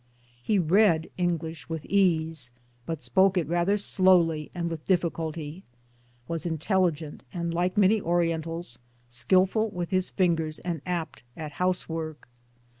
He 0.41 0.57
read 0.57 1.11
English 1.15 1.69
with 1.69 1.85
ease, 1.85 2.51
but 2.87 3.03
spoke 3.03 3.37
it 3.37 3.47
rather 3.47 3.77
slowly 3.77 4.49
and 4.55 4.67
with 4.67 4.87
difficulty, 4.87 5.61
was 6.27 6.43
intelligent, 6.43 7.21
and 7.31 7.53
like 7.53 7.77
many 7.77 8.01
Orientals 8.01 8.79
skilful 9.07 9.69
with 9.69 9.91
his 9.91 10.09
fingers 10.09 10.57
and 10.57 10.81
apt 10.87 11.21
at 11.37 11.51
housework. 11.61 12.27